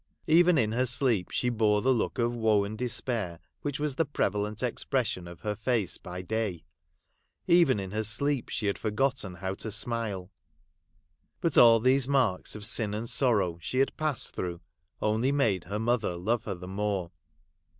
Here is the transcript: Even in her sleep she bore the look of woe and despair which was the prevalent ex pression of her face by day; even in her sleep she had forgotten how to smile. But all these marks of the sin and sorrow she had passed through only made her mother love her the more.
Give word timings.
Even 0.25 0.57
in 0.57 0.71
her 0.71 0.87
sleep 0.87 1.29
she 1.29 1.49
bore 1.49 1.83
the 1.83 1.93
look 1.93 2.17
of 2.17 2.33
woe 2.33 2.63
and 2.63 2.75
despair 2.75 3.37
which 3.61 3.79
was 3.79 3.97
the 3.97 4.03
prevalent 4.03 4.63
ex 4.63 4.83
pression 4.83 5.27
of 5.27 5.41
her 5.41 5.55
face 5.55 5.99
by 5.99 6.23
day; 6.23 6.65
even 7.45 7.79
in 7.79 7.91
her 7.91 8.01
sleep 8.01 8.49
she 8.49 8.65
had 8.65 8.79
forgotten 8.79 9.35
how 9.35 9.53
to 9.53 9.69
smile. 9.69 10.31
But 11.39 11.55
all 11.55 11.79
these 11.79 12.07
marks 12.07 12.55
of 12.55 12.63
the 12.63 12.67
sin 12.67 12.95
and 12.95 13.07
sorrow 13.07 13.59
she 13.61 13.77
had 13.77 13.95
passed 13.95 14.33
through 14.33 14.61
only 15.03 15.31
made 15.31 15.65
her 15.65 15.77
mother 15.77 16.15
love 16.17 16.45
her 16.45 16.55
the 16.55 16.67
more. 16.67 17.11